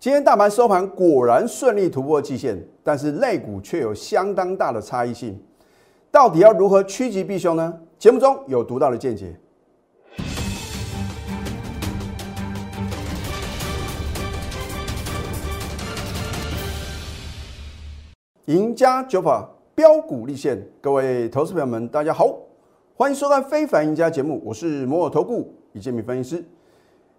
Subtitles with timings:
[0.00, 5.38] 今天大盘收盘果然顺利突破季线，但是类股却有相当大的差异性，
[6.10, 7.78] 到底要如何趋吉避凶呢？
[7.98, 9.38] 节目中有独到的见解。
[18.46, 22.38] 赢家九法标股立现，各位投资朋友们，大家好，
[22.96, 26.44] 欢迎收看《非凡赢家》节目，我是摩尔投顾李建民分析师。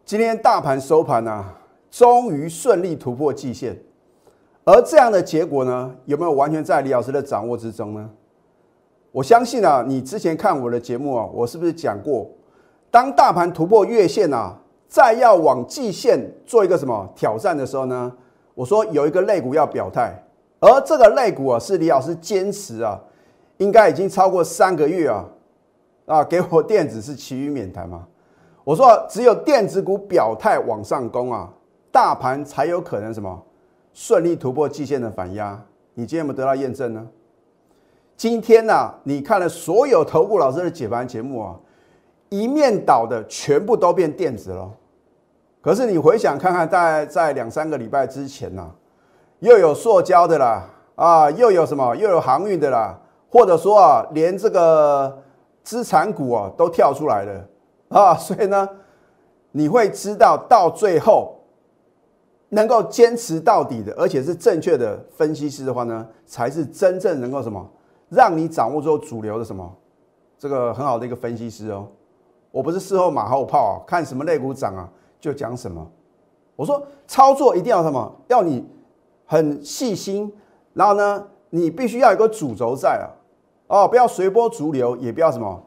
[0.04, 1.61] 今天大盘收盘啊。
[1.92, 3.78] 终于顺利突破季线，
[4.63, 8.09] 而这样的结果呢，有没有完全在李老师的掌握之中呢？
[9.12, 12.30] 我相信啊，你之前看我的节目啊，我是不是讲过，
[12.90, 18.09] 当大盘突破月线啊，再要往季线做一个什么挑战的时候呢？
[18.55, 20.14] 我说有一个类股要表态，
[20.62, 22.98] 而这个类股啊，是李老师坚持啊，
[23.58, 25.26] 应该已经超过三个月啊，
[26.05, 28.08] 啊，给我电子是其余免谈嘛。
[28.64, 31.52] 我说只有电子股表态往上攻啊。
[31.91, 33.44] 大盘才有可能什么
[33.94, 35.62] 顺利突破季线的反压？
[35.94, 37.06] 你今天有没有得到验证呢？
[38.16, 41.56] 今天呢，你看了所有投顾老师的解盘节目啊，
[42.30, 44.72] 一面倒的全部都变电子了。
[45.59, 48.72] 可是你回想看看，在在两三个礼拜之前呢，
[49.39, 50.64] 又有塑胶的啦，
[50.95, 52.97] 啊，又有什么，又有航运的啦，
[53.30, 55.22] 或者说啊，连这个
[55.64, 57.45] 资产股啊都跳出来了
[57.89, 58.69] 啊，所以呢，
[59.52, 61.41] 你会知道到最后。
[62.53, 67.66] 能够坚持到底的，而且是正确的分析师的话呢，才是真正能够什么，
[68.09, 69.73] 让你掌握住主流的什么，
[70.38, 71.88] 这个很好的一个分析师哦。
[72.52, 75.89] 我不是事后马后炮啊，看什么类股涨啊就讲什么。
[76.57, 78.67] 我说操作一定要什么，要你
[79.25, 80.29] 很细心，
[80.73, 83.07] 然后呢，你必须要有个主轴在啊，
[83.67, 85.63] 哦，不要随波逐流，也不要什么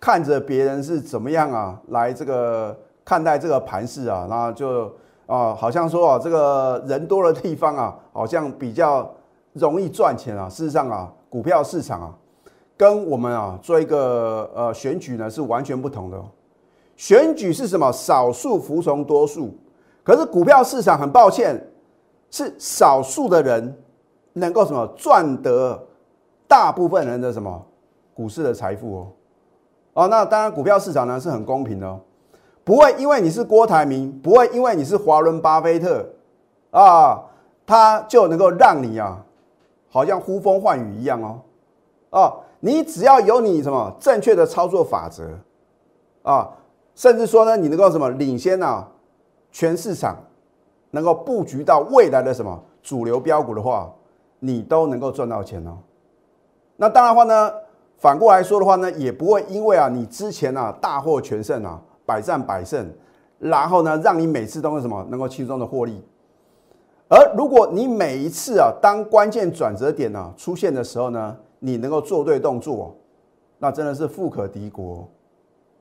[0.00, 4.92] 看着别人是怎么样啊来这个看待这个盘势啊，然后就。
[5.26, 9.08] 啊，好像说啊，这个人多的地方啊， 好像比较
[9.52, 10.48] 容易赚钱啊。
[10.48, 12.14] 事实上啊，股票市场啊，
[12.76, 16.22] 跟我们啊做一个呃选举呢是完全不同的。
[16.96, 17.92] 选举是什么？
[17.92, 19.54] 少数服从多数。
[20.02, 21.60] 可是股票市场很抱歉，
[22.30, 23.76] 是少数的人
[24.34, 25.86] 能够什么赚得
[26.46, 27.66] 大部分人的什么
[28.14, 29.08] 股市的财富哦。
[29.94, 32.00] 哦，那当然股票市场呢是很公平的哦。
[32.66, 36.04] 不会因为你是郭台铭，不会因为你是华伦巴菲特，
[36.72, 37.22] 啊，
[37.64, 39.24] 他就能够让你啊，
[39.88, 41.40] 好像呼风唤雨一样哦，
[42.10, 45.22] 哦，你只要有你什么正确的操作法则，
[46.24, 46.50] 啊，
[46.96, 48.88] 甚至说呢，你能够什么领先啊，
[49.52, 50.16] 全市场
[50.90, 53.88] 能够布局到未来的什么主流标股的话，
[54.40, 55.78] 你都能够赚到钱哦。
[56.76, 57.52] 那当然话呢，
[57.96, 61.80] 反过来说的话呢，也不会因为啊，你之前啊大获全胜啊。
[62.06, 62.88] 百战百胜，
[63.38, 66.02] 然后呢，让你每次都能什么能够轻松的获利。
[67.08, 72.96] 而如果你每一次啊，当关键转折点呢出现的时候呢，你能够做对动作，
[73.58, 75.08] 那真的是富可敌国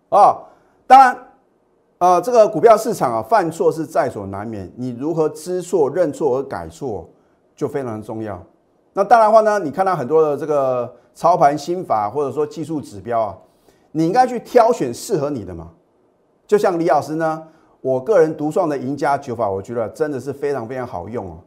[0.09, 0.37] 啊！
[0.85, 1.17] 当然，
[1.97, 7.09] 呃，这个股票市场啊，犯错是在所难免，你如何知错认错而改错
[7.55, 8.39] 就非常重要。
[8.93, 13.37] 那当然的话呢，你看到很多的这个操盘心法或者说技术指标啊，
[13.91, 15.71] 你应该去挑选适合你的嘛。
[16.47, 17.43] 就像李老师呢，
[17.81, 21.37] 我个人独创的赢家九法，我觉得真的是非常非常好用哦，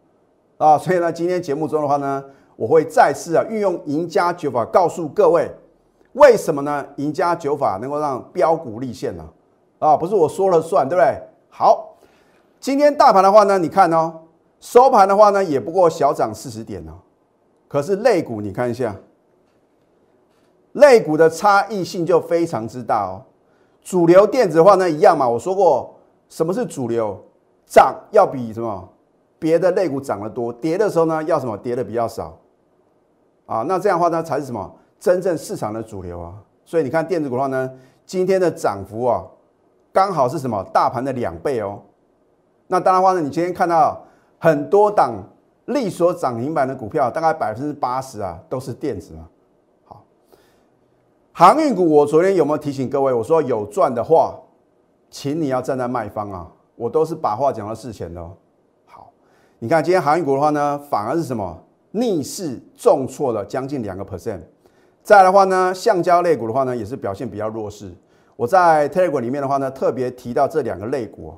[0.56, 2.25] 啊，所以呢，今天节目中的话呢，
[2.56, 5.50] 我会再次啊运用赢家九法，告诉各位
[6.14, 6.84] 为什么呢？
[6.97, 9.25] 赢家九法能够让标股立现呢？
[9.78, 11.22] 啊，不是我说了算，对不对？
[11.48, 11.97] 好，
[12.58, 14.12] 今天大盘的话呢，你看哦，
[14.58, 16.94] 收盘的话呢，也不过小涨四十点哦，
[17.69, 18.97] 可是类股你看一下，
[20.72, 23.22] 类股的差异性就非常之大哦。
[23.83, 25.28] 主流电子的话呢，一样嘛。
[25.28, 25.94] 我说过，
[26.28, 27.19] 什么是主流？
[27.66, 28.89] 涨要比什么
[29.39, 32.38] 别的类股涨得多，跌的时候呢，要什么跌的比较少
[33.44, 33.62] 啊？
[33.69, 36.33] 那这样的话呢，才是什么真正市场的主流啊？
[36.65, 37.71] 所以你看电子股的话呢，
[38.06, 39.22] 今天的涨幅啊，
[39.93, 41.78] 刚好是什么大盘的两倍哦。
[42.69, 44.03] 那当然话呢，你今天看到
[44.38, 45.14] 很多档
[45.67, 49.29] 力所涨停板的股票，大概百分之八十啊，都是电子啊。
[51.38, 53.12] 航运股，我昨天有没有提醒各位？
[53.12, 54.37] 我说有赚的话，
[55.08, 56.50] 请你要站在卖方啊！
[56.75, 58.20] 我都是把话讲到事前的。
[58.87, 59.12] 好，
[59.61, 61.56] 你看今天航运股的话呢，反而是什么
[61.93, 64.40] 逆势重挫了将近两个 percent。
[65.05, 67.94] 再的话呢，橡胶类股的话呢，也是表现比较弱势。
[68.35, 71.32] 我在 Telegram 里面的话呢，特别提到这两个类股。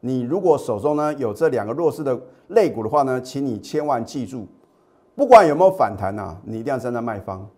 [0.00, 4.46] 你如果手中呢有这两个弱势的类股的话呢，请你千万记住，
[5.16, 7.48] 不管有没有反弹呐，你一定要站在卖方。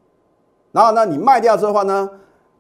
[0.73, 2.11] 然后呢，你卖掉之后的话呢，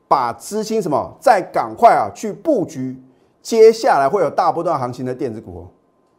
[0.06, 3.02] 把资金什么再赶快啊去布局，
[3.40, 5.66] 接下来会有大波段行情的电子股，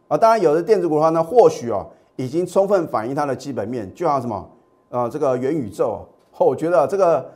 [0.08, 0.16] 啊。
[0.16, 1.86] 当然，有的电子股的话呢，或许哦
[2.16, 4.50] 已经充分反映它的基本面，就像什么
[4.88, 6.04] 呃这个元宇宙，
[6.36, 7.30] 我觉得这个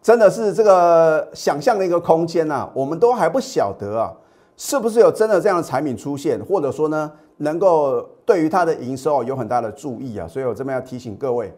[0.00, 4.12] 真的是这个想象的一个空间呐，我们都还不晓得啊，
[4.56, 10.28] 是不是有真的这样的产品出现，或者说呢能够对于它的营收有很大的注意啊。
[10.28, 11.52] 所以我这边要提醒各位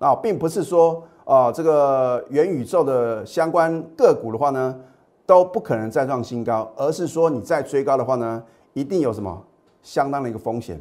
[0.00, 4.76] 啊，并不是说啊这个元宇宙的相关个股的话呢。
[5.26, 8.42] 都不可能再创新高，而是说你再追高的话呢，
[8.72, 9.40] 一定有什么
[9.80, 10.76] 相当的一个风险。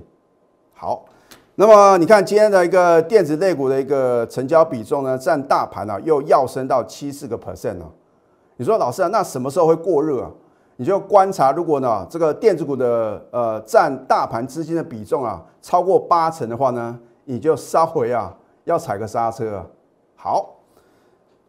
[0.74, 1.06] 好，
[1.54, 7.88] 那么你看今天的一个电子类股的一个成交比重呢，占大盘啊又要升到七四个 percent 了。
[8.58, 10.32] 你说老师啊，那什么时候会过热啊？
[10.78, 18.36] 你就观察，如果呢这个电子股的呃占大盘资金的比重啊超过八成的话呢，你就稍微啊
[18.70, 19.66] 要踩个刹车。
[20.16, 20.56] 好。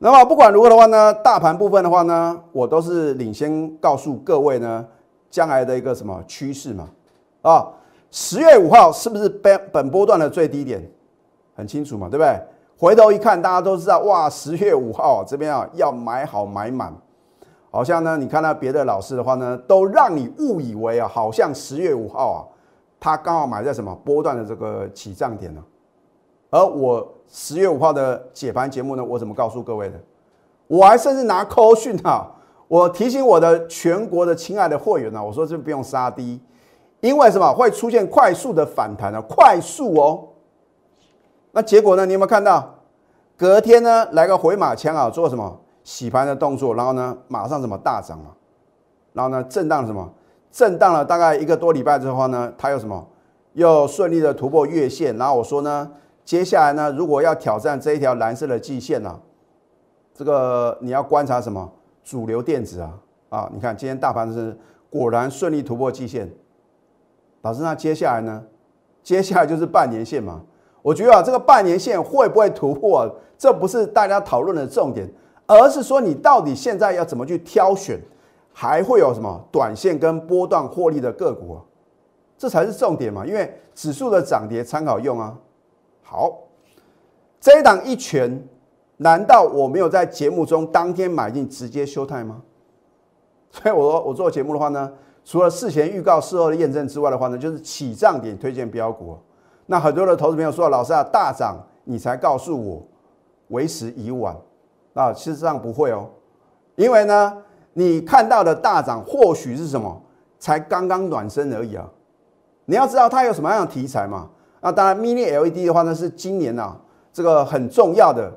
[0.03, 4.87] 那么不管如何的话呢，大盘部分的话呢，我都是领先告诉各位呢，
[5.29, 6.89] 将来的一个什么趋势嘛？
[7.43, 7.69] 啊，
[8.11, 10.91] 十月五号是不是本本波段的最低点？
[11.55, 12.35] 很清楚嘛，对不对？
[12.79, 16.91] 回头一看，大家都知道，哇，十月五号这边啊要买好买满，
[17.71, 22.41] 好像呢，你看到别的老师的话呢，都让你误以为啊，好像十月五号啊，
[22.99, 25.63] 他刚好买在什么波段的这个起涨点呢？
[26.51, 29.95] 而我十月五号的解盘节目呢，我怎么告诉各位的？
[30.67, 32.29] 我还甚至拿扣讯啊，
[32.69, 36.41] 我提醒我的全国的亲爱的会员呢，我说这不用杀低，
[37.01, 39.23] 因为什么会出现快速的反弹呢？
[39.23, 40.29] 快速哦。
[41.53, 42.05] 那结果呢？
[42.07, 42.75] 你有没有看到？
[43.37, 46.75] 隔天呢来个回马枪啊，做什么洗盘的动作？
[46.75, 48.33] 然后呢马上什么大涨嘛？
[49.13, 50.09] 然后呢震荡什么？
[50.53, 53.07] 震荡了大概一个多礼拜之后呢，它又什么？
[53.55, 55.17] 又顺利的突破月线。
[55.17, 55.91] 然后我说呢？
[56.31, 59.19] 接下来呢，如果要挑战这一条蓝色的季线呢，
[60.15, 61.69] 这个你要观察什么？
[62.05, 62.95] 主流电子啊，
[63.31, 64.57] 啊，你看今天大盘是
[64.89, 66.33] 果然顺利突破季线。
[67.43, 68.45] 老师，那接下来呢？
[69.03, 70.41] 接下来就是半年线嘛。
[70.83, 75.13] 我觉得啊，这个半年线会不会突破，这不是大家讨论的重点，
[75.49, 78.01] 而是说你到底现在要怎么去挑选，
[78.53, 81.59] 还会有什么短线跟波段获利的个股啊？
[82.39, 83.27] 这才是重点嘛。
[83.27, 85.37] 因为指数的涨跌参考用啊。
[86.13, 86.37] 好，
[87.41, 88.45] 这一档一拳，
[88.97, 92.43] 难道我没有在节目中当天买进直接休态吗？
[93.53, 94.93] 所以我说我做节目的话呢，
[95.25, 99.17] 除了事前预告、事后的验证之外的话呢，就是起涨点推荐标股。
[99.67, 102.83] 那很多的投资朋友说，老师啊，大涨你才告诉我，
[103.51, 104.37] 为时已晚。
[104.95, 106.11] 啊，事实上不会哦，
[106.75, 107.37] 因为呢，
[107.73, 110.03] 你看到的大涨或许是什么，
[110.41, 111.89] 才刚刚暖身而已啊。
[112.65, 114.29] 你要知道它有什么样的题材嘛？
[114.61, 116.77] 那当然，Mini LED 的话呢，是今年呐
[117.13, 118.31] 这个很重要的，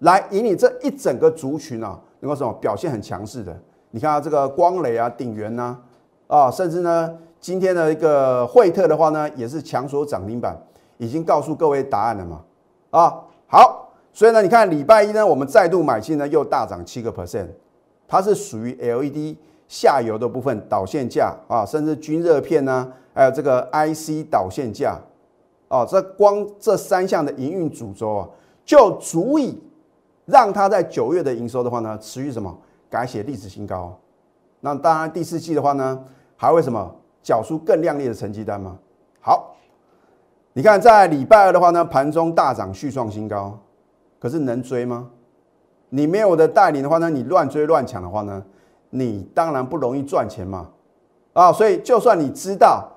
[0.00, 3.58] 来引领这一整个族群啊，能够什么表现很强势的。
[3.90, 5.76] 你看啊，这个光磊啊、鼎元呐，
[6.26, 7.10] 啊，甚至呢，
[7.40, 10.56] 今天的一个惠特的话呢，也是强锁涨停板，
[10.98, 12.42] 已经告诉各位答案了嘛。
[12.90, 13.14] 啊，
[13.46, 17.48] 好，所以呢，你看礼拜一呢，我们再度买进呢，又大涨七个 percent，
[18.06, 19.36] 它是属于 LED
[19.66, 24.98] 下游的部分导线架啊，甚至均热片呢，还有这个 IC 导线架。
[25.70, 28.28] 哦，这光这三项的营运主轴啊，
[28.64, 29.56] 就足以
[30.26, 32.52] 让它在九月的营收的话呢，持续什么
[32.90, 33.96] 改写历史新高。
[34.58, 36.04] 那当然第四季的话呢，
[36.36, 38.76] 还会什么缴出更亮丽的成绩单吗？
[39.20, 39.54] 好，
[40.54, 43.56] 你看在礼拜二的话呢，盘中大涨续创新高，
[44.18, 45.08] 可是能追吗？
[45.88, 48.42] 你没有我的带领的话呢，你乱追乱抢的话呢，
[48.90, 50.68] 你当然不容易赚钱嘛。
[51.32, 52.89] 啊，所以就算你知道。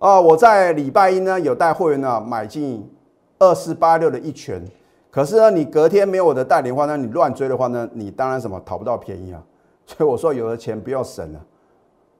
[0.00, 2.90] 啊，我在礼拜一呢有带会员呢买进
[3.38, 4.64] 二四八六的一拳，
[5.10, 9.42] 可是呢你隔天没有我的带领的话呢，你乱追的话呢，你当然什么讨不到便宜啊。
[9.84, 11.44] 所以我说有的钱不要省了，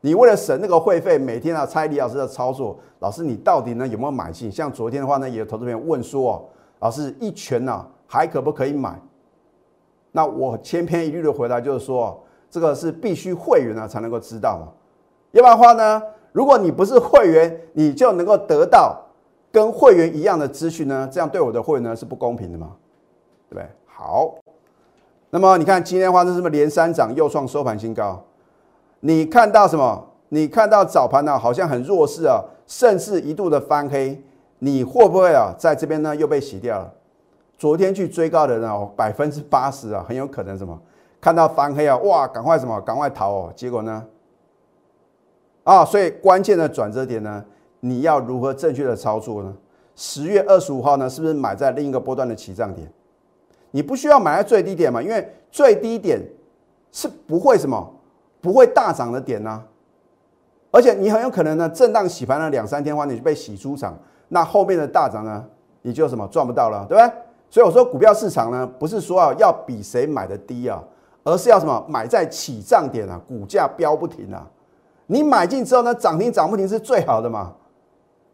[0.02, 4.52] 你为了省那个会费，每天啊猜李老师的操作，老师你到底呢有没有买进？
[4.52, 6.46] 像昨天的话呢，也有投资朋友问说，
[6.80, 9.00] 老师一拳呢还可不可以买？
[10.12, 14.68] 那我千篇一律的回答就是说，这个是必须会员呢才能够知道嘛，
[15.30, 16.02] 要不然的话呢？
[16.32, 18.96] 如果你不是会员，你就能够得到
[19.50, 21.08] 跟会员一样的资讯呢？
[21.10, 22.72] 这样对我的会员呢是不公平的吗？
[23.48, 23.68] 对不对？
[23.86, 24.34] 好，
[25.30, 28.22] 那么你看今天的话，是不是连三涨又创收盘新高？
[29.00, 30.06] 你看到什么？
[30.28, 34.22] 你看到早盘呢好像很弱势啊，甚至一度的翻黑，
[34.60, 36.92] 你会不会啊在这边呢又被洗掉了？
[37.58, 40.80] 昨天去追高的人哦，百分之八十啊，很有可能什么
[41.20, 44.06] 看到翻黑啊，哇，赶快什么赶快逃哦，结果呢？
[45.70, 47.44] 啊，所以关键的转折点呢，
[47.78, 49.54] 你要如何正确的操作呢？
[49.94, 52.92] 十月二十五号呢，是不是买在另一个波段的起涨点？
[53.70, 56.20] 你不需要买在最低点嘛，因为最低点
[56.90, 57.88] 是不会什么
[58.40, 59.62] 不会大涨的点呢。
[60.72, 63.96] 而且你很有可能呢，震荡洗盘了两三天的话，你就被洗出场，
[64.26, 65.44] 那后面的大涨呢，
[65.82, 67.12] 你就什么赚不到了，对不对？
[67.48, 70.82] 所以我说股票市场呢，不是说啊要比谁买的低啊，
[71.22, 74.44] 而是要什么买在起涨点啊，股价飙不停啊。
[75.10, 77.52] 你买进之后呢，涨停涨不停是最好的嘛？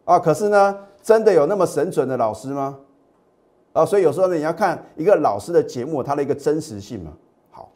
[0.05, 2.77] 啊，可是呢，真的有那么神准的老师吗？
[3.73, 7.11] 啊，所以有时候呢，你要看一个老师的节目，它的一个真实性嘛。
[7.49, 7.67] 好，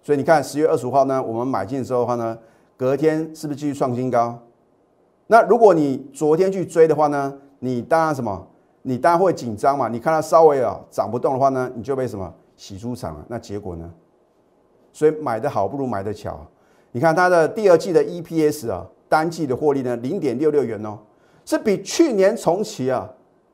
[0.00, 2.38] 所以你看十月二十五号呢，我们买进之后的话呢，
[2.76, 4.38] 隔天是不是继续创新高？
[5.26, 8.46] 那如果你昨天去追的话呢，你当然什么？
[8.82, 9.88] 你当然会紧张嘛。
[9.88, 13.24] 你看它稍微啊涨不动的话呢，你就被什么洗出场了？
[13.26, 13.92] 那结果呢？
[14.92, 16.46] 所以买的好不如买的巧。
[16.92, 20.98] 你看它的第二季的 EPS 啊，单季的获利呢，零点六六元哦，
[21.44, 23.08] 是比去年重启啊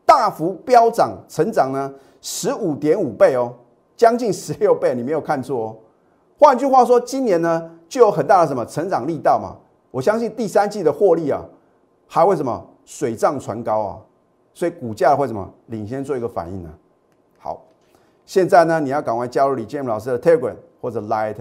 [0.06, 3.52] 大幅飙涨，成长呢十五点五倍哦，
[3.96, 5.76] 将近十六倍，你没有看错哦。
[6.38, 9.56] 换句话说，今年呢就有很大的什么成长力道嘛。
[9.90, 11.44] 我相信第三季的获利啊，
[12.06, 13.98] 还会什么水涨船高啊，
[14.54, 16.70] 所以股价会什么领先做一个反应呢？
[17.38, 17.62] 好，
[18.24, 21.36] 现在呢你要赶快加入李建老师的 Telegram 或者 Light，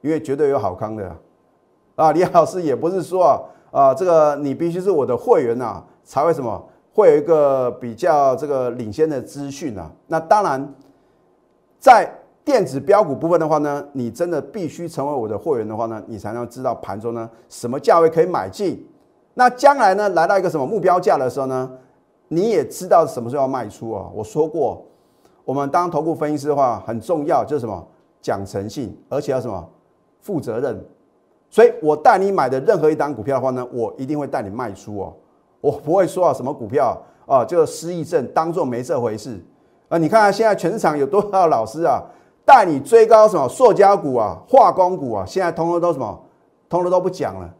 [0.00, 1.16] 因为绝对有好康的。
[1.94, 3.24] 啊李老师也不是说
[3.70, 6.62] 啊，啊，这个你必须是我的会员呐，才会什么
[6.94, 9.90] 会有一个比较这个领先的资讯啊。
[10.06, 10.74] 那当然，
[11.78, 12.10] 在
[12.44, 18.86] 电子标股部分的话呢，你真的必须成为我的会员的话呢，你才能知道盘中呢什么价位可以买进。
[19.34, 21.70] 那将来呢来到一个什么目标价的时候呢，
[22.28, 24.10] 你也知道什么时候要卖出啊。
[24.14, 24.84] 我说过，
[25.44, 27.86] 我们当投顾分析师的话很重要，就是什么
[28.20, 29.68] 讲诚信，而且要什么
[30.20, 30.84] 负责任。
[31.52, 35.12] 所以，我带你买的任何一单股票的话呢，我一定会带你卖出哦。
[35.60, 39.38] 我不会说啊，什么股票啊，就失忆症，当做没这回事
[39.90, 39.98] 啊。
[39.98, 42.00] 你看看现在全市场有多少老师啊，
[42.46, 46.18] 带你追高什么塑胶股啊、化工股啊，现在通通都什么，
[46.70, 47.54] 通通都不讲了。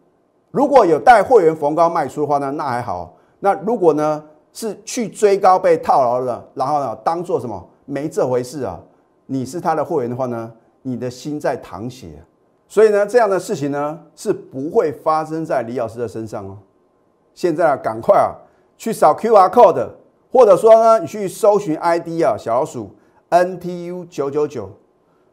[0.51, 3.15] 如果有带会员逢高卖出的话呢，那还好。
[3.41, 8.81] 那如果呢是去追高被套牢了，然后呢当做什么没这回事啊？
[9.27, 12.25] 你是他的会员的话呢，你的心在淌血。
[12.73, 16.57] 所以呢，这样的事情呢是不会发生在李老师的身上哦。
[17.35, 18.33] 现在啊，赶快啊
[18.79, 19.91] 去扫 Q R code，
[20.33, 22.91] 或者说呢，你去搜寻 ID 啊，小老鼠
[23.29, 24.71] N T U 九九九。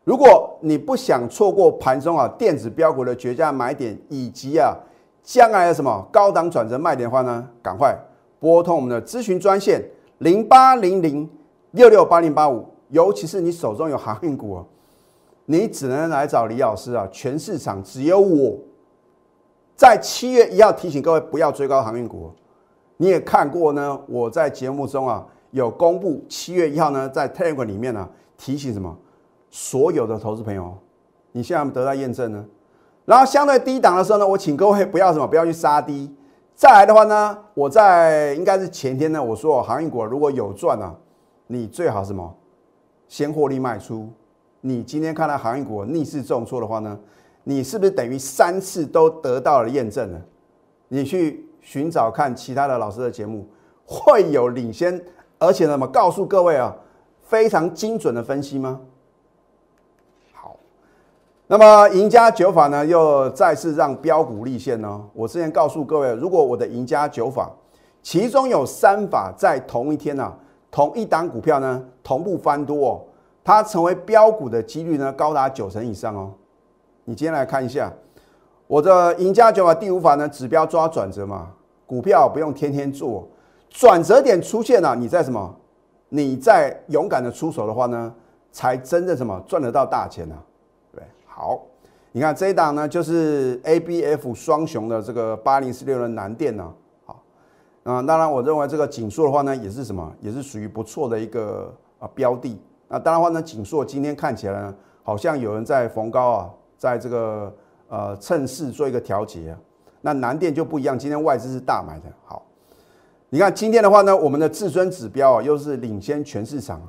[0.04, 4.76] 如果你不想错过盘中啊电子标股的绝佳买点，以及啊
[5.24, 7.98] 将来的什么高档转折卖点的话呢，赶快
[8.42, 9.82] 拨通我们的咨询专线
[10.18, 11.30] 零八零零
[11.72, 12.68] 六六八零八五。
[12.90, 14.66] 尤其是你手中有航运股啊。
[15.52, 17.10] 你只能来找李老师啊！
[17.12, 18.56] 全市场只有我
[19.76, 22.32] 在七月一号提醒各位不要追高航运股。
[22.98, 28.96] 你也看过呢，我在节目中啊有公布七月一号呢在 Telegram 里面呢提醒什么
[29.50, 30.78] 所有的投资朋友，
[31.32, 32.46] 你现在得到验证呢？
[33.06, 36.16] 然后相对低档的时候呢，我请各位不要什么不要去杀低。
[36.54, 40.96] 再来的话呢，我在应该是前天呢我说航运股如果有赚啊，
[41.48, 42.36] 你最好什么
[43.08, 44.08] 先获利卖出。
[44.62, 47.00] 你今天看到航运股逆势重挫的话呢，
[47.44, 50.22] 你是不是等于三次都得到了验证呢？
[50.90, 53.48] 你去寻找看其他的老师的节目，
[53.86, 55.02] 会有领先，
[55.38, 56.76] 而且呢，么告诉各位啊，
[57.22, 58.82] 非常精准的分析吗？
[60.34, 60.58] 好，
[61.48, 65.02] 那么赢家九法呢，又再次让标股立现呢。
[65.14, 67.50] 我之前告诉各位，如果我的赢家九法，
[68.02, 70.34] 其中有三法在同一天呢，
[70.70, 73.02] 同一档股票呢，同步翻多哦。
[73.50, 76.32] 它成为标股的几率呢，高达九成以上哦。
[77.06, 77.92] 你今天来看一下
[78.68, 81.52] 我的赢家九法第五法呢，指标抓转折嘛，
[81.88, 83.28] 股票不用天天做，
[83.68, 85.52] 转折点出现了，你在什么？
[86.10, 88.14] 你在勇敢的出手的话呢，
[88.52, 90.36] 才真正什么赚得到大钱呢？
[90.94, 91.60] 对，好，
[92.12, 96.72] 你看这一档呢，就是 A B F 双雄的这个八零四六的南电呢，
[97.04, 97.24] 好，
[97.82, 102.56] 啊，当然我认为这个紧缩的话呢，也是什么，也是属于不错的一个啊标的。
[102.90, 107.54] 那当然话呢，锦硕今天看起来呢，好像有人在逢高啊，在这个
[107.88, 109.58] 呃趁势做一个调节啊。
[110.02, 112.06] 那南电就不一样，今天外资是大买的。
[112.26, 112.44] 好，
[113.30, 116.82] 你看今天的话呢，我们的至尊指标啊，又是领先全市场，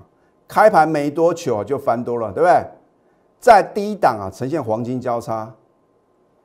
[0.48, 2.64] 开盘没多久啊就翻多了，对不对？
[3.38, 5.52] 在低档啊呈现黄金交叉，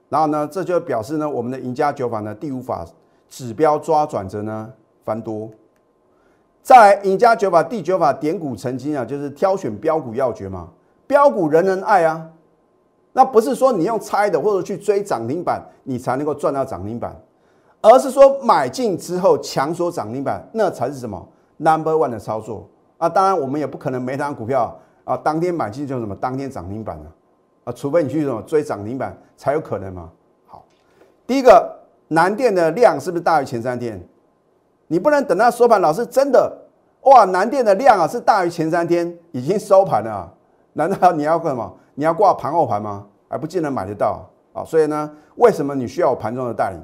[0.09, 2.85] 然后呢，这就表示呢，我们的赢家九法呢第五法
[3.29, 5.49] 指标抓转折呢翻多。
[6.65, 10.67] 再来，赢家九法第九法点股成金啊，就是挑选标股要诀嘛。
[11.05, 12.27] 标股人人爱啊，
[13.13, 17.15] 那不是说你用猜的或者去追涨停板，你才能够赚到涨停板，
[17.81, 21.23] 而是说买进之后强锁涨停板，那才是什么
[21.57, 22.67] number one 的操作
[22.97, 23.07] 啊。
[23.07, 27.11] 当然，我们也不可能每档股票啊当天买进就什么当天涨停板了
[27.65, 30.09] 啊，除非你去什么追涨停板才有可能嘛。
[30.47, 30.65] 好，
[31.27, 34.03] 第一个南电的量是不是大于前三天？
[34.87, 36.51] 你不能等到收盘，老师真的
[37.01, 40.31] 哇，南电的量啊是大于前三天，已经收盘了，
[40.73, 41.73] 难道你要干什么？
[41.93, 43.05] 你要挂盘后盘吗？
[43.27, 44.23] 还不见得买得到
[44.53, 44.63] 啊！
[44.63, 46.79] 所以呢，为什么你需要盘中的带领？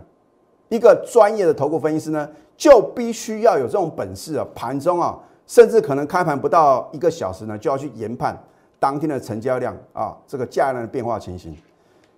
[0.69, 2.27] 一个专业的投顾分析师呢，
[2.57, 4.45] 就必须要有这种本事啊！
[4.55, 8.37] 盘中啊，甚至可能开盘不到一个小时呢，就要去研判
[8.79, 11.55] 当天的成交量啊，这个价量的变化情形。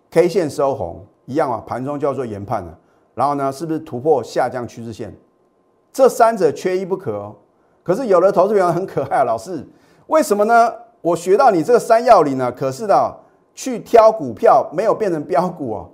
[0.09, 2.77] K 线收红一样啊，盘中就要做研判了。
[3.13, 5.13] 然后呢，是不是突破下降趋势线？
[5.93, 7.35] 这三者缺一不可哦。
[7.83, 9.65] 可是有的投资友很可爱啊，老师，
[10.07, 10.73] 为什么呢？
[11.01, 13.17] 我学到你这个三要领呢，可是的
[13.53, 15.89] 去挑股票没有变成标股哦，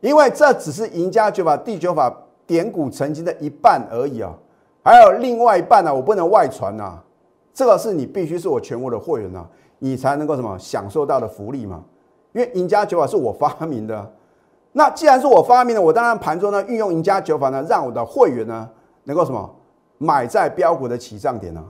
[0.00, 2.12] 因为这只是赢家九法第九法
[2.44, 4.34] 点股成绩的一半而已啊，
[4.82, 6.98] 还有另外一半呢，我不能外传呐。
[7.54, 9.46] 这个是你必须是我全国的会员呐，
[9.78, 11.84] 你才能够什么享受到的福利嘛。
[12.32, 14.12] 因为赢家九法是我发明的，
[14.72, 18.68] 那既然是我发明的，我当然盘中呢运用赢家九法呢，让我的会员呢。
[19.08, 19.50] 能够什么
[19.96, 21.64] 买在标股的起涨点呢？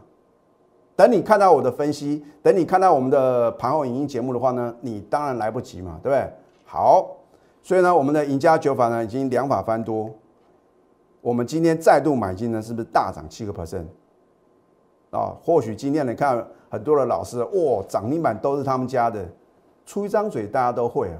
[0.97, 6.29] 等你看到我的分析，等你看到我们的盘后影音节目的话呢，你当然来不及嘛，对不对？
[6.65, 7.17] 好，
[7.63, 10.11] 所以呢，我们的赢家九法呢已经两法翻多，
[11.21, 13.87] 我们今天再度买进呢，是不是大涨七个 percent
[15.11, 15.33] 啊？
[15.41, 19.25] 或许今天你看很多的老师，哇，涨停板都是他们家的，
[19.87, 21.19] 出一张嘴大家都会啊，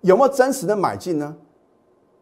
[0.00, 1.36] 有没有真实的买进呢？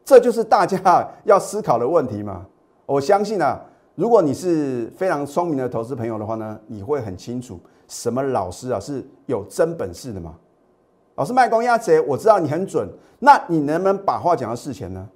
[0.05, 2.45] 这就是大家要思考的问题嘛。
[2.89, 3.61] 我相信啊，
[3.97, 10.35] 如果你是非常聪明的投资朋友的话呢，你会很清楚什么老师啊是有真本事的嘛。
[11.17, 15.07] 老师卖光压贼，我知道你很准，那你能不能把话讲到事前呢？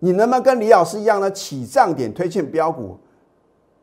[0.00, 2.98] 你能不能跟李老师一样呢，起涨点推荐标股？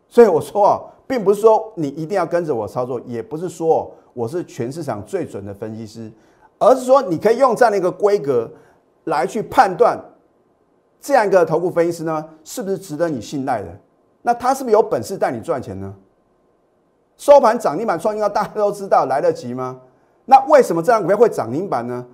[0.09, 6.11] 所以我说啊，并不是说你一定要跟着我操作，也不是说我是全市场最准的分析师，
[6.59, 8.51] 而是说你可以用这样的一个规格
[9.05, 9.97] 来去判断。
[11.03, 13.67] 这样一个投顾分析师呢，是不是值得你信赖的？
[14.21, 15.93] 那他是不是有本事带你赚钱呢？
[17.17, 19.81] 收盘涨停板创新高，大家都知道来得及吗？
[20.23, 22.05] 那为什么这张股票会涨停板呢？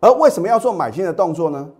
[0.00, 1.70] 而为什么要做买进的动作呢？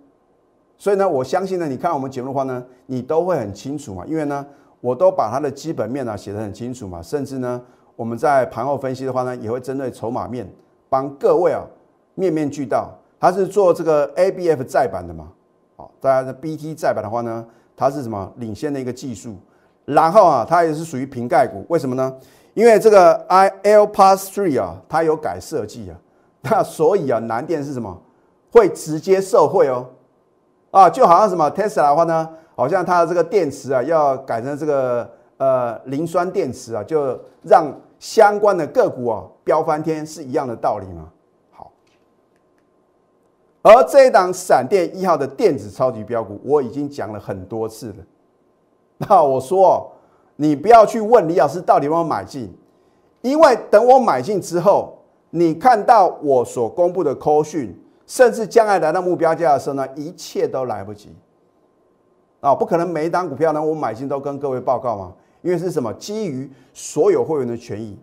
[0.76, 4.46] 所以呢，我相信呢，你看我们节目的话呢，你都会很清楚嘛，因为呢，
[4.80, 7.60] 我都把它的基本面呢写得很清楚嘛，甚至呢，
[7.96, 10.48] 我们在盘后分析的话呢，也会针对筹码面
[10.88, 11.64] 帮各位啊
[12.14, 12.92] 面面俱到。
[13.18, 15.32] 它是做这个 ABF 再版的嘛。
[15.78, 19.36] 好，大家的 BT 再版的话呢，它是什么领先的一个技术？
[19.84, 22.12] 然后啊，它也是属于瓶盖股，为什么呢？
[22.54, 25.96] 因为这个 I L Pass Three 啊，它有改设计啊，
[26.42, 27.96] 那所以啊，南电是什么？
[28.50, 29.86] 会直接受惠哦，
[30.72, 41.08] 啊，就好像什么 Tesla 的话呢，好像它的这个电池啊，要改成这个呃磷酸电池啊，就让相关的个股啊飙翻天，是一样的道理嘛。
[43.60, 47.96] 而这一档闪电一号的电子超级标股，我已经讲了很多次了。
[48.98, 49.90] 那我说，
[50.36, 52.56] 你不要去问李老师到底有没有买进，
[53.20, 54.96] 因为等我买进之后，
[55.30, 61.14] 你看到我所公布的扣讯，甚至将来来到目标价的时候呢，一切都来不及。
[62.40, 65.92] 啊，不可能每一档股票呢，我买进都跟各位报告嘛，因为是什么？
[65.94, 67.98] 基于所有会员的权益，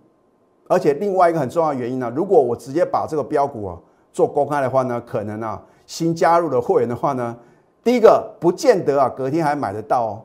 [0.68, 3.80] 而且另外一个很重要的原因呢，如果我直接把这个标股啊。
[4.16, 7.36] 做公开的话呢，可能啊，新加入的会员的话呢，
[7.84, 10.22] 第一个不见得啊，隔天还买得到哦。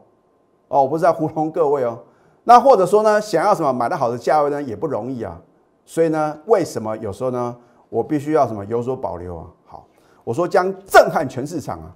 [0.69, 1.99] 哦，我不是在糊弄各位哦。
[2.45, 5.37] 那或者说呢，想要什么买到好的价位呢，也不容易啊。
[5.85, 7.57] 所以呢，为什么有时候呢，
[7.89, 9.47] 我必须要什么有所保留啊？
[9.67, 9.85] 好，
[10.23, 11.91] 我说将震撼全市场啊，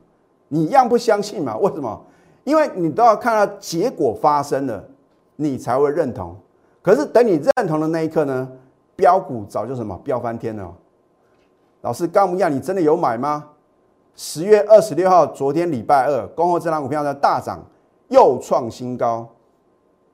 [0.49, 1.57] 你一样不相信嘛？
[1.59, 2.05] 为什么？
[2.43, 4.85] 因为你都要看到结果发生了，
[5.37, 6.37] 你才会认同。
[6.83, 8.49] 可是等你认同的那一刻呢，
[8.97, 10.75] 标股早就什么飙翻天了。
[11.85, 13.45] 老师，高木亚，你真的有买吗？
[14.17, 17.63] 十月二十六号，昨天礼拜二，恭贺这张股票呢大涨，
[18.09, 19.29] 又创新高。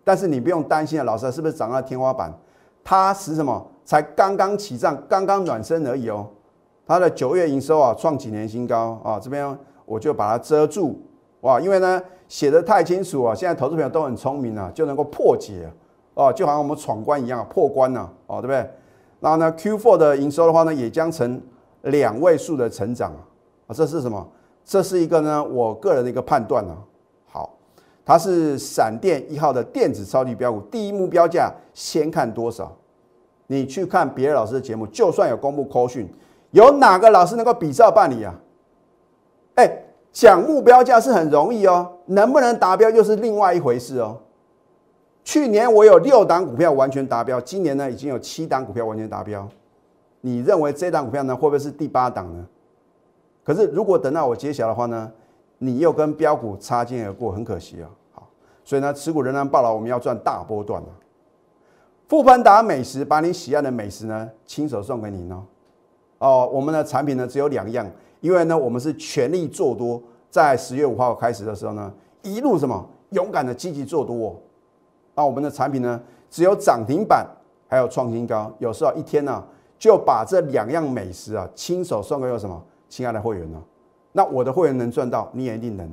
[0.03, 2.37] 但是你不用担心啊，老师是不是涨到天花板？
[2.83, 3.65] 它是什么？
[3.85, 6.27] 才刚刚起涨，刚刚暖身而已哦。
[6.89, 9.21] 它的九月营收啊，创几年新高啊。
[9.21, 9.57] 这边
[9.87, 11.01] 我就把它遮住
[11.43, 15.71] 哇，因为呢写的太清楚啊，现在投资朋友都很聪明啊，就能够破解
[16.15, 18.69] 哦，就好像我们闯关一样，破关了哦，对不对？
[19.21, 21.41] 然后呢，Q4 的营收的话呢，也将成。
[21.83, 23.13] 两位数的成长
[23.67, 24.27] 啊，这是什么？
[24.65, 26.77] 这是一个呢，我个人的一个判断呢。
[27.27, 27.57] 好，
[28.05, 32.71] 它是闪电一号的电子超级标股，第一目标价先看多少？
[33.47, 36.09] 你去看别的老师的节目，就算有公布 call 讯，
[36.53, 38.35] 有哪个老师能够比照办理啊？
[39.57, 44.19] 哎，讲目标价是很容易哦，能不能达标又是另外一回事哦。
[45.25, 49.49] 去年我有六档股票完全达标，今年呢已经有七档股票完全达标。
[50.21, 52.47] 你认为这档股票呢会不会是第八档呢？
[53.43, 55.11] 可是如果等到我揭晓的话呢，
[55.59, 57.91] 你又跟标股擦肩而过，很可惜啊。
[58.13, 58.29] 好，
[58.65, 60.93] 所以呢，持股仍然报了，我们要赚大波段啊。
[62.07, 65.43] 富潘达美食把你喜爱的美食呢，亲手送给你呢。
[66.19, 67.89] 哦，我们的产品呢只有两样，
[68.21, 74.37] 因为呢，我们是全力做多，在十月五号开始的时候呢，一路什么勇敢的积极做多哦。
[75.15, 77.27] 那我们的产品呢，只有涨停板，
[77.69, 79.43] 还有创新高，有时候一天呢，
[79.81, 83.61] 就把这两样美食啊，亲手送给有什么亲爱的会员呢？
[84.13, 85.91] 那我的会员能赚到，你也一定能。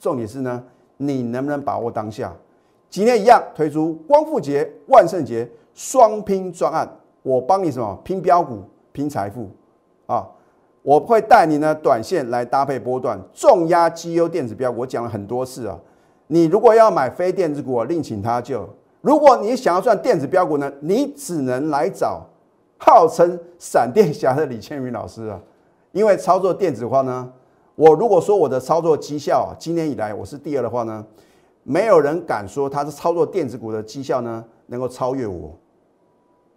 [0.00, 0.64] 重点是呢，
[0.96, 2.32] 你能不能把握当下？
[2.88, 6.90] 今天一样推出光复节、万圣节双拼专案，
[7.22, 9.50] 我帮你什么拼标股、拼财富
[10.06, 10.26] 啊！
[10.80, 15.78] 我会带你呢短线来搭配波段，重压绩优电子标，我讲了很多次啊。
[16.28, 18.60] 你如果要买非电子股，另请他救；
[19.02, 22.24] 如果你想要赚电子标股呢，你只能来找
[22.78, 25.40] 号称闪电侠的李千云老师啊。
[25.92, 27.32] 因为操作电子化呢。
[27.74, 31.04] 我如果说我的操作绩效啊，今年以来我是第二的话呢，
[31.62, 35.54] 没有人敢说他是操作电子股的绩效呢能够超越我。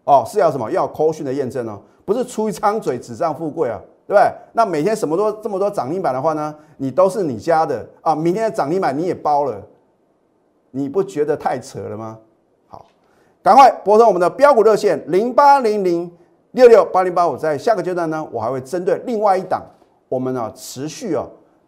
[0.05, 0.71] 哦，是要什么？
[0.71, 3.77] 要扣讯的验证哦，不是出一张嘴纸上富贵啊，
[4.07, 4.31] 对不对？
[4.53, 9.61] 那每天什么多这么多涨停板的话呢，你都是你家的啊，明天的涨停板你也包了，
[10.71, 12.17] 你不觉得太扯了吗？
[13.41, 16.11] 赶快拨通我们的标股热线零八零零
[16.51, 19.63] 六六八零八五，在下个阶段呢，我还会针对另外一档。
[20.09, 21.25] 我们呢持续啊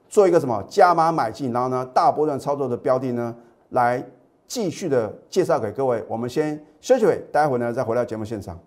[0.09, 3.33] 做一个什么加码买进，然后呢大波段操作的标的呢，
[3.69, 4.03] 来
[4.47, 6.03] 继续的介绍给各位。
[6.07, 8.59] 我们先休息会，待会呢再回到节目现场。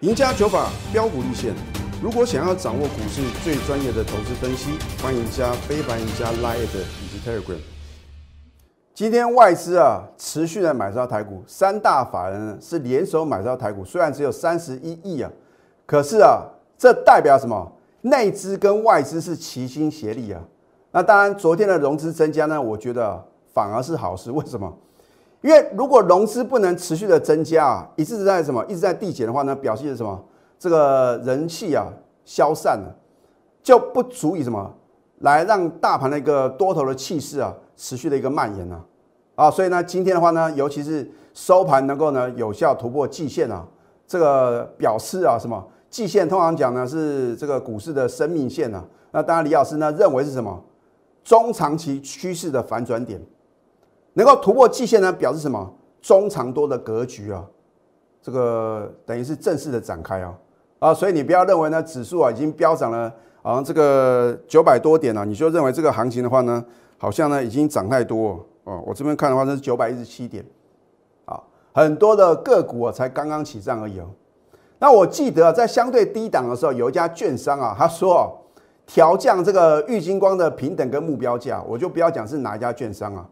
[0.00, 1.52] 赢家九法标股立线，
[2.00, 4.70] 如果想要掌握股市最专业的投资分析，
[5.02, 7.77] 欢迎加非凡、赢家 Line 以及 Telegram。
[8.98, 15.30] 今天外资啊持续的买超台股，三大法人是联手买超台股，虽然只有三十一亿啊，
[15.86, 16.42] 可是啊
[16.76, 17.70] 这代表什么？
[18.00, 20.42] 内资跟外资是齐心协力啊，
[20.90, 24.32] 那当然昨天的融资增加呢，我觉得反而是好事。
[24.32, 24.76] 为什么？
[25.42, 30.20] 因为如果融资不能持续的增加啊，一直在什么一直在递减的话呢，表现什么？
[30.58, 31.86] 这个人气啊
[32.24, 32.92] 消散了，
[33.62, 34.74] 就不足以什么
[35.20, 38.84] 来让大盘的一个多头的气势啊持续的一个蔓延啊。
[39.36, 43.66] 啊，所以呢，今天的话呢，尤其是收盘能够呢有效突破季线啊，
[44.06, 45.66] 这个表示啊什么？
[45.88, 50.62] 季线通常讲呢是这个股市的生命线呐，那当然李老师呢认为是什么？
[51.22, 53.20] 中长期趋势的反转点，
[54.14, 55.72] 能够突破季线呢表示什么？
[56.02, 57.44] 中长多的格局啊，
[58.20, 60.34] 这个等于是正式的展开啊。
[60.80, 63.12] 啊，所以你不要认为呢指数啊已经飙涨了
[63.42, 66.64] 好像这个九百多点了，你就认为这个行情的话呢
[66.98, 70.44] 好像呢已经涨太多哦，我这边看的话是九百一十七点
[71.24, 71.40] 啊，
[71.72, 74.06] 很多的个股啊才刚刚起涨而已哦。
[74.78, 78.36] 那我记得在相对低档的时候，有一家券商啊，他说
[78.86, 83.26] 调降这个玉金光的平等跟目标价，我就不要讲是哪一家券商啊。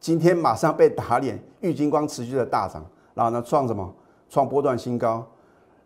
[0.00, 2.84] 今天马上被打脸，玉金光持续的大涨，
[3.14, 3.94] 然后呢创什么？
[4.28, 5.24] 创波段新高。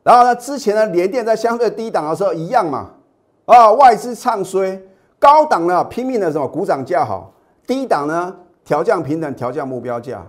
[0.03, 2.93] 然后呢之前呢联电在相对低档的时候一样嘛，
[3.45, 4.81] 啊外资唱衰，
[5.19, 7.33] 高档呢拼命的什么鼓掌叫好，
[7.67, 10.27] 低档呢调降平等调降目标价。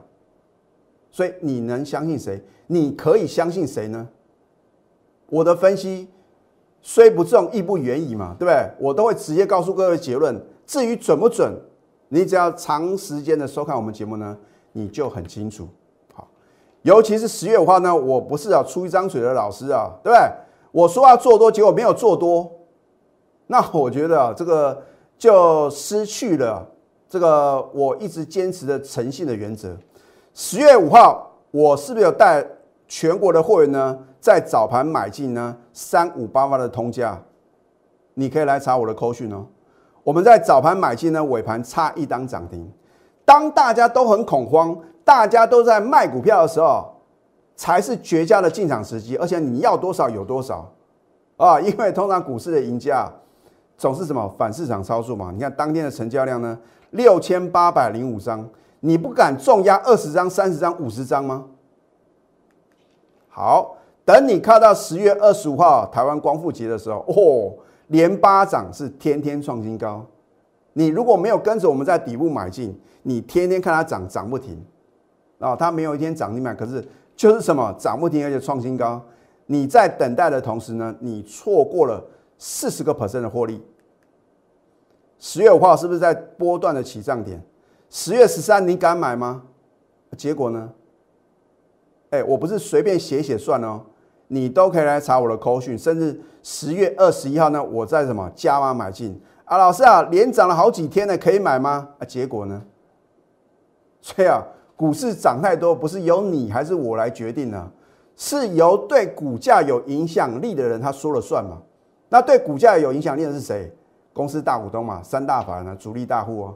[1.12, 2.42] 所以你能相信谁？
[2.68, 4.08] 你可以相信谁呢？
[5.30, 6.08] 我的分析
[6.82, 8.70] 虽不中，亦不远矣嘛，对不对？
[8.80, 10.40] 我都会直接告诉各位结论。
[10.66, 11.52] 至于准不准，
[12.10, 14.38] 你只要长时间的收看我们节目呢，
[14.74, 15.68] 你就很清楚。
[16.14, 16.28] 好，
[16.84, 20.32] 尤其是十月五号呢，我不是要出一张嘴的老师啊，对不对？
[20.72, 22.52] 我说要做多，结果没有做多，
[23.48, 24.84] 那我觉得啊这个
[25.18, 26.68] 就失去了
[27.10, 29.76] 这个我一直坚持的诚信的原则。
[30.34, 32.46] 十月五号，我是不是有带
[32.88, 33.98] 全国的会员呢？
[34.20, 37.20] 在早盘买进呢，三五八八的通价，
[38.14, 39.46] 你可以来查我的扣讯哦。
[40.04, 42.70] 我们在早盘买进呢，尾盘差一档涨停。
[43.24, 46.94] 当大家都很恐慌，大家都在卖股票的时候，
[47.56, 49.18] 才是绝佳的进场时机。
[49.18, 50.70] 而且你要多少有多少
[51.38, 51.60] 啊！
[51.60, 53.10] 因为通常股市的赢家
[53.78, 55.32] 总是什么反市场操作嘛。
[55.32, 56.58] 你看当天的成交量呢，
[56.92, 58.50] 六千八百零五张，
[58.82, 61.46] 你不敢重压二十张、三十张、五十张吗？
[63.30, 63.76] 好。
[64.06, 67.52] 等你看到十月二十五号台湾光复节的时候，哦，
[67.88, 70.02] 连八涨是天天创新高。
[70.72, 74.64] 你如果没有跟着我们在底部买进，你天天看它涨涨不停
[75.40, 76.82] 啊，它没有一天涨停板，可是
[77.18, 79.02] 就是什么涨不停而且创新高。
[79.48, 82.02] 你在等待的同时呢，你错过了
[82.38, 83.62] 四十个 percent 的获利。
[85.20, 87.42] 十月五号是不是在波段的起涨点？
[87.90, 89.44] 十月十三你敢买吗？
[90.16, 90.72] 结果呢？
[92.12, 93.82] 哎，我不是随便写写算哦。
[94.28, 101.90] 你都可以来查我的口讯，甚至十月二十一号呢，我在什么加码买进啊，老师啊，连涨了好几天了，可以买吗？
[101.98, 102.62] 啊，结果呢？
[104.02, 104.44] 所以啊，
[104.76, 107.72] 股市涨太多，不是由你还是我来决定呢？
[108.18, 111.62] 是由对股价有影响力的人他说了算嘛？
[112.10, 113.72] 那对股价有影响力的是谁？
[114.14, 116.56] 公司大股东嘛，三大法人呢，主力大户哦，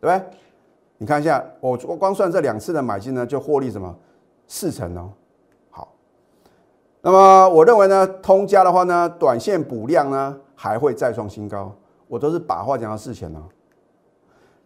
[0.00, 0.26] 对不对？
[0.98, 3.92] 你看一下，我我光算这两次的买进呢，就获利什么
[4.46, 5.10] 四成哦。
[5.70, 5.88] 好，
[7.00, 11.74] 那么我认为呢，通家的话呢，短线补量呢还会再创新高。
[12.06, 13.40] 我都是把话讲到事前哦。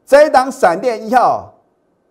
[0.05, 1.55] 这一档闪电一号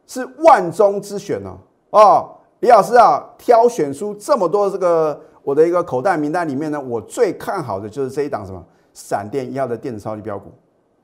[0.07, 1.57] 是万中之选哦。
[1.91, 10.51] 哦，李老师啊，挑选出这么多这个我的一个口袋名单里面呢，我最看好的就是这一档什么闪电一号的电子超级标股。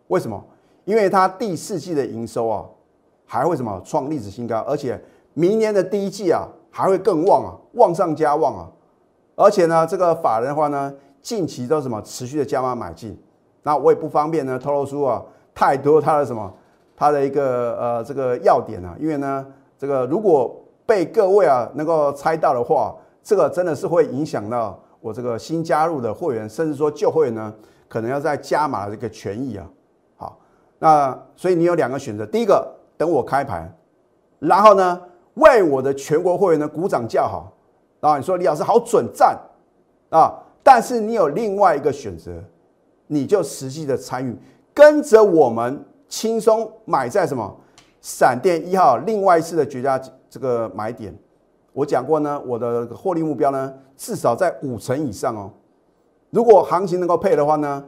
[0.07, 0.43] 为什么？
[0.85, 2.65] 因为它第四季的营收啊，
[3.25, 4.99] 还会什么创历史新高，而且
[5.33, 8.71] 明年的第一季啊还会更旺啊，旺上加旺啊。
[9.35, 13.15] 而且呢，这个法人的话呢，近期都什么持续的加码买进。
[13.63, 15.23] 那我也不方便呢，透露出啊
[15.53, 16.51] 太多它的什么，
[16.95, 19.45] 它的一个呃这个要点啊，因为呢，
[19.77, 27.53] 这个如果被各位啊能够猜到的话，这个真的是会影响到我这个新加入的会员，甚至说旧会员呢，
[27.87, 29.69] 可能要再加码这个权益啊。
[30.17, 30.39] 好，
[30.79, 33.71] 那所以你有两个选择，第一个等我开盘，
[34.39, 35.01] 然后呢
[35.35, 37.51] 为我的全国会员呢鼓掌叫好，
[37.99, 39.37] 然后你说李老师好准赞
[40.09, 42.31] 啊，但是你有另外一个选择。
[43.11, 44.37] 你就实际的参与，
[44.71, 47.57] 跟着我们轻松买在什么
[48.01, 51.11] 闪电一号另外一次的绝佳这个买点。
[51.79, 55.49] 我讲过呢，我的获利目标呢至少在五成以上哦。
[56.29, 57.81] 如果行情能够配的话呢，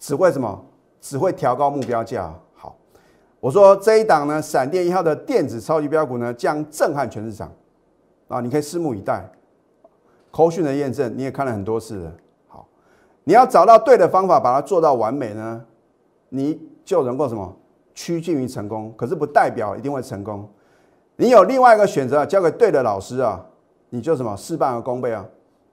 [0.00, 0.64] 只会什么？
[1.00, 2.34] 只会调高目标价。
[2.54, 2.76] 好，
[3.38, 7.48] 我说这一档呢，闪电一号的电子超级标股呢，将震撼全市场
[8.26, 8.40] 啊！
[8.40, 9.24] 你可以拭目以待。
[10.32, 12.12] 口讯的验证你也看了很多次了。
[13.22, 15.64] 你要找到对的方法，把它做到完美呢，
[16.30, 17.56] 你就能够什么
[17.94, 18.92] 趋近于成功。
[18.96, 20.48] 可是不代表一定会成功。
[21.16, 23.44] 你有另外一个选择啊，交给对的老师啊，
[23.90, 25.26] 你就什么事半而功倍啊。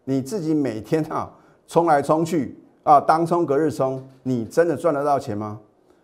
[0.05, 1.31] 你自己每天啊
[1.67, 5.59] 冲来冲去啊，当冲隔日冲，你真的赚得到钱吗？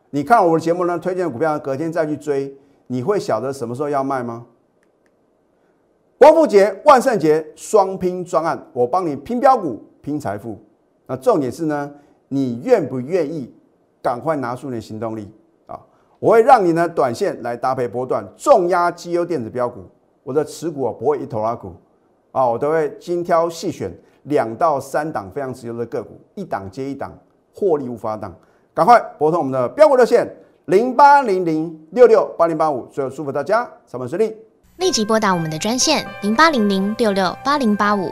[0.09, 2.53] 你看我的节目呢，推荐股票，隔天再去追，
[2.87, 4.45] 你会晓得什么时候要卖吗？
[6.17, 10.59] 光复节、万圣节双拼专案，我帮你拼标股、拼财富。
[11.07, 11.89] 那重点是呢，
[12.27, 13.53] 你愿不愿意
[14.01, 15.31] 赶快拿出你的行动力？
[16.19, 19.85] 我会让你呢短线来搭配波段重压绩优电子标股，
[20.21, 21.73] 我的持股啊不会一头拉股
[22.31, 23.91] 啊，我都会精挑细选
[24.23, 27.17] 两到三档非常持优的个股，一档接一档，
[27.53, 28.33] 获利无法挡。
[28.73, 30.27] 赶快拨通我们的标股热线
[30.65, 34.35] 零八零零六六八零八五，最后祝福大家上班顺利，
[34.77, 38.11] 立即拨打我们的专线零八零零六六八零八五。